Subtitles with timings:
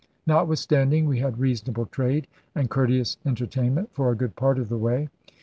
[0.25, 4.77] Notwithstanding, we had reasonable trade, and courteous enter tainment' for a good part of the
[4.79, 5.09] way.